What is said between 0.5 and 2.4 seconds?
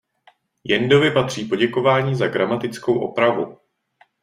Jendovi patří poděkování za